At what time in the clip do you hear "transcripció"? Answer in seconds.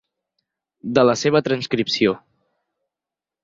1.49-2.17